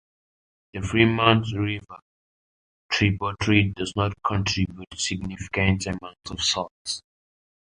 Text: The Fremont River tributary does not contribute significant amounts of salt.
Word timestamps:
The 0.73 0.81
Fremont 0.81 1.45
River 1.55 1.99
tributary 2.91 3.71
does 3.75 3.95
not 3.95 4.13
contribute 4.25 4.87
significant 4.97 5.85
amounts 5.85 6.31
of 6.31 6.41
salt. 6.41 7.03